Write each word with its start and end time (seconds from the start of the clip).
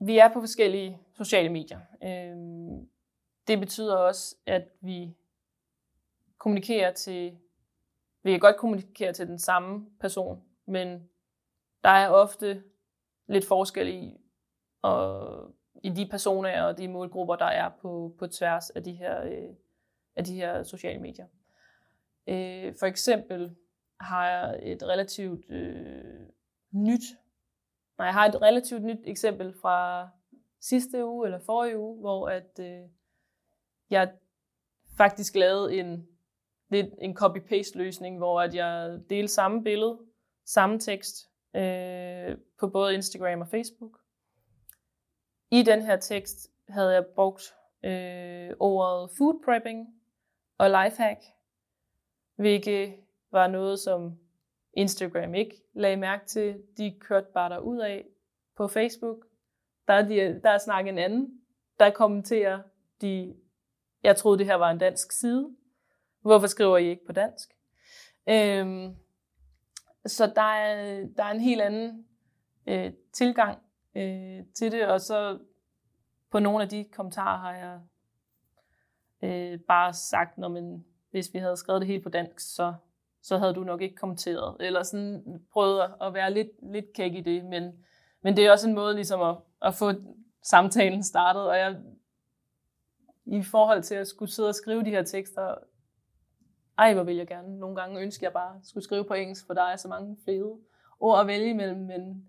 vi 0.00 0.18
er 0.18 0.32
på 0.32 0.40
forskellige 0.40 0.98
sociale 1.16 1.48
medier. 1.48 1.80
Øhm, 2.04 2.88
det 3.48 3.60
betyder 3.60 3.96
også, 3.96 4.36
at 4.46 4.68
vi 4.80 5.16
kommunikerer 6.38 6.92
til, 6.92 7.38
vi 8.22 8.30
kan 8.30 8.40
godt 8.40 8.56
kommunikere 8.56 9.12
til 9.12 9.26
den 9.26 9.38
samme 9.38 9.86
person, 10.00 10.42
men 10.66 11.08
der 11.84 11.90
er 11.90 12.08
ofte 12.08 12.62
lidt 13.26 13.46
forskel 13.46 13.88
i, 13.88 14.16
og, 14.82 15.54
i 15.82 15.88
de 15.88 16.08
personer 16.10 16.62
og 16.62 16.78
de 16.78 16.88
målgrupper, 16.88 17.36
der 17.36 17.46
er 17.46 17.70
på, 17.82 18.14
på 18.18 18.26
tværs 18.26 18.70
af 18.70 18.84
de 18.84 18.92
her, 18.92 19.22
øh, 19.24 19.54
af 20.16 20.24
de 20.24 20.34
her 20.34 20.62
sociale 20.62 21.00
medier. 21.00 21.26
Øh, 22.26 22.74
for 22.78 22.86
eksempel 22.86 23.56
har 24.00 24.28
jeg 24.28 24.60
et 24.62 24.82
relativt 24.82 25.50
øh, 25.50 26.26
nyt, 26.72 27.02
nej, 27.98 28.06
jeg 28.06 28.14
har 28.14 28.26
et 28.26 28.42
relativt 28.42 28.84
nyt 28.84 29.00
eksempel 29.04 29.54
fra 29.62 30.08
sidste 30.60 31.04
uge 31.04 31.26
eller 31.26 31.38
forrige 31.38 31.78
uge, 31.78 32.00
hvor 32.00 32.28
at 32.28 32.58
øh, 32.60 32.88
jeg 33.90 34.12
faktisk 34.96 35.34
lavede 35.34 35.78
en 35.78 36.08
lidt 36.68 36.94
en 37.00 37.16
copy-paste 37.16 37.78
løsning, 37.78 38.18
hvor 38.18 38.40
at 38.40 38.54
jeg 38.54 39.00
delte 39.10 39.32
samme 39.32 39.64
billede, 39.64 39.98
samme 40.44 40.78
tekst 40.78 41.30
øh, 41.56 42.36
på 42.60 42.68
både 42.68 42.94
Instagram 42.94 43.40
og 43.40 43.48
Facebook. 43.48 44.00
I 45.50 45.62
den 45.62 45.82
her 45.82 45.96
tekst 45.96 46.50
havde 46.68 46.94
jeg 46.94 47.06
brugt 47.06 47.54
øh, 47.84 48.50
ordet 48.60 49.10
food 49.18 49.42
prepping 49.44 49.88
og 50.58 50.70
lifehack, 50.70 51.20
hvilket 52.36 52.94
var 53.30 53.46
noget, 53.46 53.78
som 53.78 54.18
Instagram 54.78 55.34
ikke 55.34 55.62
lagde 55.72 55.96
mærke 55.96 56.26
til. 56.26 56.62
De 56.76 56.96
kørte 57.00 57.26
bare 57.34 57.50
der 57.50 57.58
ud 57.58 57.78
af 57.78 58.06
på 58.56 58.68
Facebook. 58.68 59.16
Der 59.88 59.94
er, 59.94 60.02
de, 60.02 60.40
der 60.42 60.50
er 60.50 60.58
snakket 60.58 60.92
en 60.92 60.98
anden, 60.98 61.40
der 61.80 61.90
kommenterer, 61.90 62.62
de, 63.00 63.34
jeg 64.02 64.16
troede, 64.16 64.38
det 64.38 64.46
her 64.46 64.54
var 64.54 64.70
en 64.70 64.78
dansk 64.78 65.12
side. 65.12 65.56
Hvorfor 66.20 66.46
skriver 66.46 66.76
I 66.76 66.88
ikke 66.88 67.06
på 67.06 67.12
dansk? 67.12 67.48
Øhm, 68.28 68.96
så 70.06 70.32
der 70.36 70.42
er, 70.42 71.06
der 71.16 71.24
er 71.24 71.30
en 71.30 71.40
helt 71.40 71.60
anden 71.60 72.06
øh, 72.66 72.92
tilgang 73.12 73.58
øh, 73.94 74.44
til 74.54 74.72
det, 74.72 74.86
og 74.86 75.00
så 75.00 75.38
på 76.30 76.38
nogle 76.38 76.62
af 76.62 76.68
de 76.68 76.84
kommentarer 76.84 77.38
har 77.38 77.54
jeg 77.54 77.80
øh, 79.22 79.60
bare 79.60 79.94
sagt, 79.94 80.38
når 80.38 80.48
man, 80.48 80.84
hvis 81.10 81.34
vi 81.34 81.38
havde 81.38 81.56
skrevet 81.56 81.80
det 81.80 81.88
helt 81.88 82.02
på 82.02 82.08
dansk, 82.08 82.54
så, 82.54 82.74
så 83.22 83.38
havde 83.38 83.54
du 83.54 83.64
nok 83.64 83.82
ikke 83.82 83.96
kommenteret. 83.96 84.56
Eller 84.60 84.82
sådan 84.82 85.42
prøvet 85.52 85.82
at 86.00 86.14
være 86.14 86.32
lidt, 86.32 86.48
lidt 86.72 86.92
kæk 86.94 87.14
i 87.14 87.20
det, 87.20 87.44
men, 87.44 87.72
men 88.22 88.36
det 88.36 88.46
er 88.46 88.52
også 88.52 88.68
en 88.68 88.74
måde 88.74 88.94
ligesom 88.94 89.22
at, 89.22 89.36
at 89.62 89.74
få 89.74 89.92
samtalen 90.42 91.02
startet, 91.02 91.48
og 91.48 91.58
jeg 91.58 91.76
i 93.26 93.42
forhold 93.42 93.82
til 93.82 93.94
at 93.94 94.08
skulle 94.08 94.32
sidde 94.32 94.48
og 94.48 94.54
skrive 94.54 94.84
de 94.84 94.90
her 94.90 95.02
tekster, 95.02 95.54
ej, 96.78 96.94
hvor 96.94 97.02
vil 97.02 97.16
jeg 97.16 97.26
gerne. 97.26 97.58
Nogle 97.58 97.76
gange 97.76 98.00
ønsker 98.00 98.26
jeg 98.26 98.32
bare 98.32 98.56
at 98.56 98.66
skulle 98.66 98.84
skrive 98.84 99.04
på 99.04 99.14
engelsk, 99.14 99.46
for 99.46 99.54
der 99.54 99.62
er 99.62 99.76
så 99.76 99.88
mange 99.88 100.16
fede 100.24 100.58
ord 101.00 101.20
at 101.20 101.26
vælge 101.26 101.50
imellem, 101.50 101.80
men 101.80 102.28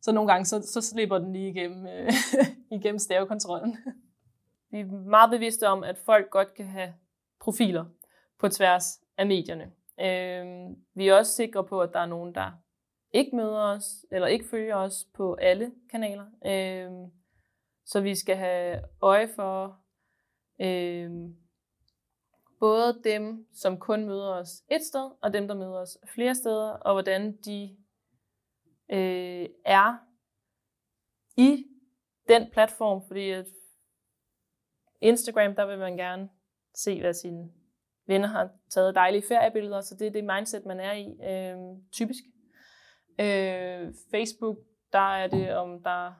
så 0.00 0.12
nogle 0.12 0.32
gange, 0.32 0.44
så, 0.44 0.62
så 0.62 0.80
slipper 0.80 1.18
den 1.18 1.32
lige 1.32 1.50
igennem, 1.50 1.86
øh, 1.86 2.12
igennem 2.78 2.98
stavekontrollen. 2.98 3.76
Vi 4.70 4.80
er 4.80 4.84
meget 4.86 5.30
bevidste 5.30 5.68
om, 5.68 5.84
at 5.84 5.98
folk 5.98 6.30
godt 6.30 6.54
kan 6.54 6.66
have 6.66 6.94
profiler 7.40 7.84
på 8.38 8.48
tværs 8.48 9.00
af 9.16 9.26
medierne. 9.26 9.70
Øh, 10.02 10.76
vi 10.94 11.08
er 11.08 11.14
også 11.14 11.32
sikre 11.32 11.64
på, 11.64 11.80
at 11.80 11.92
der 11.92 12.00
er 12.00 12.06
nogen, 12.06 12.34
der 12.34 12.52
ikke 13.12 13.36
møder 13.36 13.60
os, 13.60 14.06
eller 14.10 14.26
ikke 14.26 14.44
følger 14.44 14.76
os 14.76 15.06
på 15.14 15.34
alle 15.34 15.72
kanaler. 15.90 16.26
Øh, 16.46 17.08
så 17.84 18.00
vi 18.00 18.14
skal 18.14 18.36
have 18.36 18.80
øje 19.00 19.28
for 19.28 19.80
øh, 20.60 21.10
både 22.60 23.00
dem, 23.04 23.46
som 23.54 23.78
kun 23.78 24.04
møder 24.06 24.34
os 24.34 24.62
et 24.70 24.82
sted, 24.82 25.10
og 25.22 25.32
dem, 25.32 25.48
der 25.48 25.54
møder 25.54 25.80
os 25.80 25.98
flere 26.14 26.34
steder, 26.34 26.70
og 26.70 26.94
hvordan 26.94 27.36
de 27.36 27.76
øh, 28.92 29.48
er 29.64 29.96
i 31.36 31.66
den 32.28 32.50
platform, 32.50 33.02
fordi 33.06 33.30
at 33.30 33.46
Instagram, 35.00 35.54
der 35.54 35.66
vil 35.66 35.78
man 35.78 35.96
gerne 35.96 36.28
se, 36.74 37.00
hvad 37.00 37.14
sine 37.14 37.61
venner 38.12 38.28
har 38.28 38.48
taget 38.70 38.94
dejlige 38.94 39.22
feriebilleder, 39.28 39.80
så 39.80 39.94
det 39.94 40.06
er 40.06 40.10
det 40.10 40.24
mindset, 40.24 40.66
man 40.66 40.80
er 40.80 40.92
i, 40.92 41.06
øh, 41.30 41.56
typisk. 41.92 42.22
Øh, 43.20 43.94
Facebook, 44.10 44.58
der 44.92 45.14
er 45.14 45.26
det, 45.26 45.54
om 45.54 45.82
der 45.82 46.12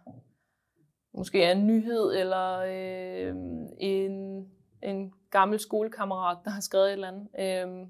måske 1.14 1.44
er 1.44 1.52
en 1.52 1.66
nyhed, 1.66 2.14
eller 2.14 2.58
øh, 2.58 3.34
en, 3.78 4.46
en 4.82 5.12
gammel 5.30 5.58
skolekammerat, 5.58 6.38
der 6.44 6.50
har 6.50 6.60
skrevet 6.60 6.86
et 6.86 6.92
eller 6.92 7.08
andet. 7.08 7.28
Øh, 7.38 7.88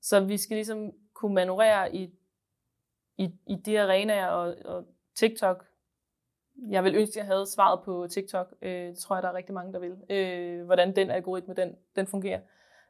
så 0.00 0.20
vi 0.20 0.36
skal 0.36 0.54
ligesom 0.54 0.92
kunne 1.14 1.34
manøvrere 1.34 1.94
i 1.94 2.10
i, 3.18 3.30
i 3.46 3.54
de 3.54 3.80
arenaer 3.80 4.26
og, 4.26 4.56
og 4.64 4.84
TikTok. 5.14 5.64
Jeg 6.68 6.84
vil 6.84 6.94
ønske, 6.94 7.12
at 7.12 7.16
jeg 7.16 7.24
havde 7.26 7.46
svaret 7.46 7.80
på 7.84 8.06
TikTok. 8.10 8.54
Øh, 8.62 8.88
det 8.88 8.98
tror 8.98 9.16
jeg, 9.16 9.22
der 9.22 9.28
er 9.28 9.34
rigtig 9.34 9.54
mange, 9.54 9.72
der 9.72 9.78
vil. 9.78 9.96
Øh, 10.10 10.64
hvordan 10.64 10.96
den 10.96 11.10
algoritme, 11.10 11.54
den, 11.54 11.76
den 11.96 12.06
fungerer. 12.06 12.40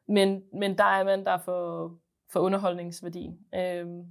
Men, 0.07 0.45
men 0.53 0.79
der 0.79 0.85
er 0.85 1.05
man 1.05 1.25
der 1.25 1.39
for, 1.39 1.93
for 2.33 2.41
underholdningsværdi. 2.41 3.31
Øhm, 3.55 4.07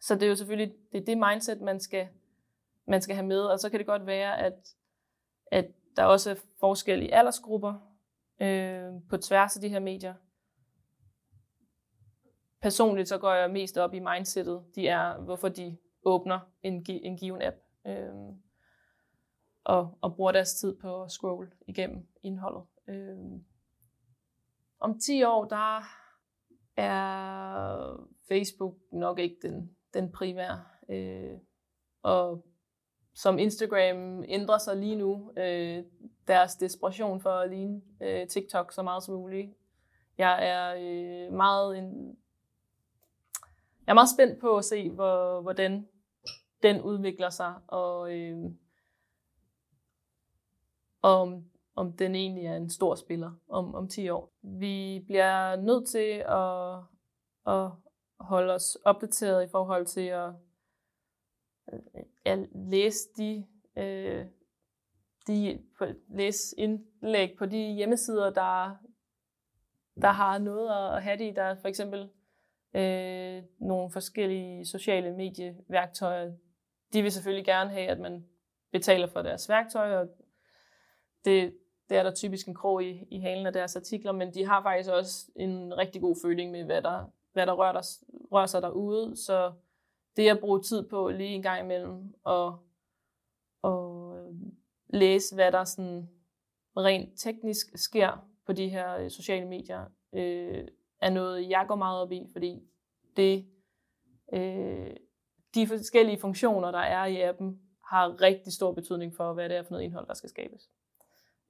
så 0.00 0.14
det 0.14 0.22
er 0.22 0.28
jo 0.28 0.36
selvfølgelig 0.36 0.74
det, 0.92 1.00
er 1.00 1.04
det 1.04 1.18
mindset, 1.18 1.60
man 1.60 1.80
skal, 1.80 2.08
man 2.86 3.02
skal 3.02 3.16
have 3.16 3.26
med. 3.26 3.40
Og 3.40 3.58
så 3.58 3.70
kan 3.70 3.78
det 3.78 3.86
godt 3.86 4.06
være, 4.06 4.38
at, 4.38 4.74
at 5.46 5.66
der 5.96 6.04
også 6.04 6.30
er 6.30 6.34
forskel 6.60 7.02
i 7.02 7.08
aldersgrupper 7.08 7.74
øh, 8.40 8.92
på 9.10 9.16
tværs 9.16 9.56
af 9.56 9.62
de 9.62 9.68
her 9.68 9.80
medier 9.80 10.14
personligt 12.62 13.08
så 13.08 13.18
går 13.18 13.34
jeg 13.34 13.50
mest 13.50 13.78
op 13.78 13.94
i 13.94 13.98
mindsetet. 13.98 14.64
De 14.74 14.88
er, 14.88 15.18
hvorfor 15.18 15.48
de 15.48 15.76
åbner 16.04 16.40
en, 16.62 16.86
en 16.88 17.16
given 17.16 17.42
app. 17.42 17.56
Øh, 17.86 18.14
og, 19.64 19.98
og 20.00 20.14
bruger 20.16 20.32
deres 20.32 20.54
tid 20.54 20.76
på 20.76 21.02
at 21.02 21.10
scroll 21.10 21.52
igennem 21.66 22.06
indholdet. 22.22 22.62
Øh, 22.88 23.16
om 24.80 24.98
10 24.98 25.24
år, 25.24 25.44
der 25.44 25.82
er 26.76 28.06
Facebook 28.28 28.74
nok 28.92 29.18
ikke 29.18 29.36
den, 29.42 29.76
den 29.94 30.12
primære. 30.12 30.64
Øh, 30.90 31.38
og 32.02 32.44
som 33.14 33.38
Instagram 33.38 34.24
ændrer 34.28 34.58
sig 34.58 34.76
lige 34.76 34.96
nu, 34.96 35.32
øh, 35.36 35.84
deres 36.28 36.56
desperation 36.56 37.20
for 37.20 37.30
at 37.30 37.50
ligne 37.50 37.82
øh, 38.02 38.28
TikTok 38.28 38.72
så 38.72 38.82
meget 38.82 39.02
som 39.02 39.14
muligt. 39.14 39.50
Jeg 40.18 40.48
er 40.48 40.74
øh, 40.78 41.32
meget 41.32 41.78
en, 41.78 42.16
jeg 43.86 43.92
er 43.92 43.94
meget 43.94 44.10
spændt 44.16 44.40
på 44.40 44.56
at 44.56 44.64
se, 44.64 44.90
hvor, 44.90 45.40
hvordan 45.40 45.88
den 46.62 46.80
udvikler 46.80 47.30
sig, 47.30 47.54
og 47.66 48.18
øh, 48.18 48.38
om, 51.02 51.44
om 51.74 51.92
den 51.92 52.14
egentlig 52.14 52.46
er 52.46 52.56
en 52.56 52.70
stor 52.70 52.94
spiller 52.94 53.32
om, 53.48 53.74
om 53.74 53.88
10 53.88 54.08
år. 54.08 54.32
Vi 54.42 55.04
bliver 55.06 55.56
nødt 55.56 55.88
til 55.88 56.24
at, 56.28 56.76
at 57.54 57.70
holde 58.20 58.54
os 58.54 58.76
opdateret 58.84 59.44
i 59.44 59.50
forhold 59.50 59.86
til 59.86 60.06
at, 60.06 60.32
at 62.24 62.38
læse 62.54 63.08
de, 63.16 63.46
øh, 63.76 64.26
de 65.26 65.62
læse 66.08 66.58
indlæg 66.58 67.34
på 67.38 67.46
de 67.46 67.72
hjemmesider, 67.72 68.30
der, 68.30 68.76
der 70.00 70.10
har 70.10 70.38
noget 70.38 70.96
at 70.96 71.02
have 71.02 71.18
det 71.18 71.24
i. 71.24 71.34
Der 71.34 71.42
er 71.42 71.54
for 71.54 71.68
eksempel 71.68 72.10
øh, 72.74 73.42
nogle 73.58 73.90
forskellige 73.90 74.66
sociale 74.66 75.16
medieværktøjer. 75.16 76.32
De 76.92 77.02
vil 77.02 77.12
selvfølgelig 77.12 77.44
gerne 77.44 77.70
have, 77.70 77.86
at 77.86 78.00
man 78.00 78.26
betaler 78.72 79.06
for 79.06 79.22
deres 79.22 79.48
værktøj, 79.48 79.96
og 79.96 80.08
det, 81.24 81.54
det 81.90 81.98
er 81.98 82.02
der 82.02 82.14
typisk 82.14 82.48
en 82.48 82.54
krog 82.54 82.84
i, 82.84 83.04
i 83.10 83.20
halen 83.20 83.46
af 83.46 83.52
deres 83.52 83.76
artikler, 83.76 84.12
men 84.12 84.34
de 84.34 84.46
har 84.46 84.62
faktisk 84.62 84.90
også 84.90 85.30
en 85.36 85.78
rigtig 85.78 86.00
god 86.00 86.16
føling 86.22 86.50
med, 86.50 86.64
hvad 86.64 86.82
der, 86.82 87.04
hvad 87.32 87.46
der 87.46 87.52
rører, 87.52 87.72
der, 87.72 87.82
rører 88.32 88.46
sig 88.46 88.62
derude. 88.62 89.16
Så 89.16 89.52
det 90.16 90.28
at 90.28 90.40
bruge 90.40 90.62
tid 90.62 90.88
på 90.88 91.08
lige 91.08 91.28
en 91.28 91.42
gang 91.42 91.64
imellem 91.64 92.14
og, 92.24 92.58
og 93.62 94.16
øh, 94.18 94.34
læse, 94.88 95.34
hvad 95.34 95.52
der 95.52 95.64
sådan 95.64 96.10
rent 96.76 97.18
teknisk 97.18 97.66
sker 97.74 98.26
på 98.46 98.52
de 98.52 98.68
her 98.68 98.96
øh, 98.96 99.10
sociale 99.10 99.48
medier, 99.48 99.84
øh, 100.12 100.68
er 101.00 101.10
noget, 101.10 101.48
jeg 101.48 101.64
går 101.68 101.74
meget 101.74 102.00
op 102.00 102.12
i, 102.12 102.26
fordi 102.32 102.62
det, 103.16 103.46
øh, 104.32 104.96
de 105.54 105.66
forskellige 105.66 106.20
funktioner, 106.20 106.70
der 106.70 106.78
er 106.78 107.04
i 107.06 107.20
appen, 107.20 107.60
har 107.84 108.20
rigtig 108.20 108.52
stor 108.52 108.72
betydning 108.72 109.14
for, 109.16 109.32
hvad 109.32 109.48
det 109.48 109.56
er 109.56 109.62
for 109.62 109.70
noget 109.70 109.84
indhold, 109.84 110.06
der 110.06 110.14
skal 110.14 110.30
skabes. 110.30 110.70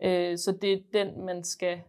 Øh, 0.02 0.38
så 0.38 0.52
det 0.62 0.72
er 0.72 0.82
den, 0.92 1.24
man 1.24 1.44
skal 1.44 1.82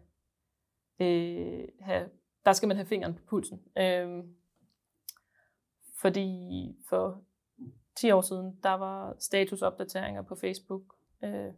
øh, 1.00 1.68
have, 1.80 2.10
der 2.46 2.54
skal 2.54 2.68
man 2.68 2.78
have 2.78 2.86
fingeren 2.86 3.14
på 3.14 3.22
pulsen. 3.28 3.62
Øh, 3.78 4.24
fordi 6.02 6.76
for 6.90 7.24
10 7.96 8.12
år 8.12 8.22
siden, 8.22 8.60
der 8.64 8.74
var 8.74 9.16
statusopdateringer 9.20 10.22
på 10.22 10.36
Facebook. 10.36 10.82
Øh, 11.24 11.54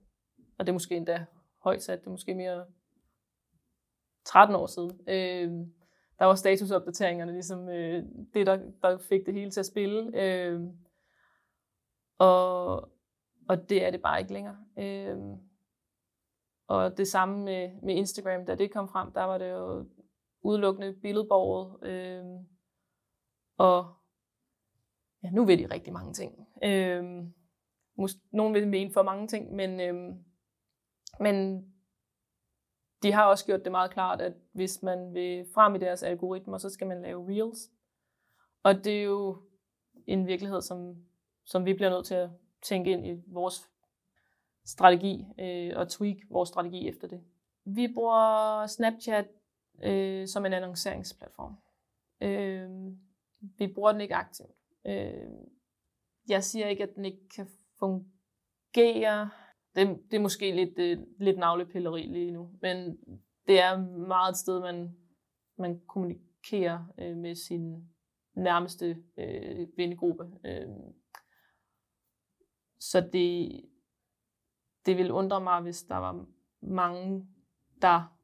og 0.57 0.65
det 0.65 0.69
er 0.69 0.73
måske 0.73 0.95
endda 0.95 1.25
højt 1.57 1.83
sat, 1.83 1.99
det 1.99 2.07
er 2.07 2.11
måske 2.11 2.35
mere 2.35 2.65
13 4.25 4.55
år 4.55 4.67
siden. 4.67 4.99
Øh, 5.07 5.67
der 6.19 6.25
var 6.25 6.35
statusopdateringerne 6.35 7.31
ligesom 7.31 7.69
øh, 7.69 8.03
det, 8.33 8.47
der, 8.47 8.59
der 8.81 8.97
fik 8.97 9.25
det 9.25 9.33
hele 9.33 9.51
til 9.51 9.59
at 9.59 9.65
spille. 9.65 10.11
Øh, 10.21 10.61
og, 12.17 12.75
og 13.49 13.69
det 13.69 13.85
er 13.85 13.91
det 13.91 14.01
bare 14.01 14.19
ikke 14.19 14.33
længere. 14.33 14.57
Øh, 14.77 15.17
og 16.67 16.97
det 16.97 17.07
samme 17.07 17.43
med, 17.43 17.81
med 17.83 17.95
Instagram, 17.95 18.45
da 18.45 18.55
det 18.55 18.71
kom 18.71 18.89
frem, 18.89 19.11
der 19.11 19.23
var 19.23 19.37
det 19.37 19.51
jo 19.51 19.85
udelukkende 20.41 20.93
billedborget. 20.93 21.83
Øh, 21.83 22.25
og 23.57 23.93
ja, 25.23 25.29
nu 25.29 25.45
ved 25.45 25.57
de 25.57 25.73
rigtig 25.73 25.93
mange 25.93 26.13
ting. 26.13 26.47
Øh, 26.63 27.03
måske, 27.97 28.19
nogen 28.31 28.53
vil 28.53 28.67
mene 28.67 28.93
for 28.93 29.03
mange 29.03 29.27
ting, 29.27 29.55
men, 29.55 29.79
øh, 29.79 30.15
men 31.19 31.65
de 33.03 33.11
har 33.11 33.25
også 33.25 33.45
gjort 33.45 33.63
det 33.63 33.71
meget 33.71 33.91
klart, 33.91 34.21
at 34.21 34.33
hvis 34.51 34.83
man 34.83 35.13
vil 35.13 35.45
frem 35.53 35.75
i 35.75 35.79
deres 35.79 36.03
algoritmer, 36.03 36.57
så 36.57 36.69
skal 36.69 36.87
man 36.87 37.01
lave 37.01 37.27
reels. 37.29 37.71
Og 38.63 38.75
det 38.75 38.99
er 38.99 39.03
jo 39.03 39.41
en 40.07 40.27
virkelighed, 40.27 40.61
som, 40.61 40.95
som 41.45 41.65
vi 41.65 41.73
bliver 41.73 41.89
nødt 41.89 42.05
til 42.05 42.15
at 42.15 42.29
tænke 42.61 42.91
ind 42.91 43.07
i 43.07 43.23
vores 43.27 43.69
strategi 44.65 45.25
øh, 45.39 45.71
og 45.75 45.89
tweak 45.89 46.17
vores 46.29 46.49
strategi 46.49 46.87
efter 46.87 47.07
det. 47.07 47.23
Vi 47.65 47.93
bruger 47.93 48.67
Snapchat 48.67 49.27
øh, 49.83 50.27
som 50.27 50.45
en 50.45 50.53
annonceringsplatform. 50.53 51.55
Øh, 52.21 52.69
vi 53.57 53.73
bruger 53.73 53.91
den 53.91 54.01
ikke 54.01 54.15
aktivt. 54.15 54.51
Øh, 54.87 55.27
jeg 56.29 56.43
siger 56.43 56.67
ikke, 56.67 56.83
at 56.83 56.95
den 56.95 57.05
ikke 57.05 57.29
kan 57.35 57.47
fungere. 57.79 59.29
Det, 59.75 59.99
det 60.11 60.17
er 60.17 60.21
måske 60.21 60.55
lidt, 60.55 60.79
øh, 60.79 60.97
lidt 61.19 61.37
navlepilleri 61.37 62.01
lige 62.01 62.31
nu, 62.31 62.51
men 62.61 62.97
det 63.47 63.61
er 63.61 63.77
meget 64.07 64.31
et 64.31 64.37
sted, 64.37 64.59
man, 64.59 64.95
man 65.57 65.81
kommunikerer 65.87 66.85
øh, 66.99 67.17
med 67.17 67.35
sin 67.35 67.89
nærmeste 68.35 68.97
øh, 69.17 69.67
vennegruppe. 69.77 70.23
Øh, 70.45 70.67
så 72.79 73.09
det, 73.13 73.61
det 74.85 74.97
vil 74.97 75.11
undre 75.11 75.41
mig, 75.41 75.61
hvis 75.61 75.83
der 75.83 75.97
var 75.97 76.25
mange, 76.61 77.27
der 77.81 78.17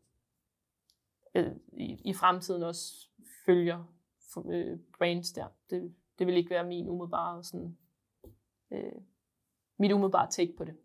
øh, 1.35 1.56
i, 1.73 2.01
i 2.06 2.13
fremtiden 2.13 2.63
også 2.63 3.09
følger 3.45 3.83
øh, 4.45 4.79
brands 4.97 5.31
der. 5.31 5.47
Det, 5.69 5.95
det 6.19 6.27
vil 6.27 6.38
ikke 6.38 6.50
være 6.50 6.63
min 6.63 6.89
umiddelbare 6.89 7.44
sådan, 7.44 7.77
øh, 8.71 9.01
mit 9.77 9.91
umiddelbare 9.91 10.31
take 10.31 10.53
på 10.57 10.63
det. 10.63 10.77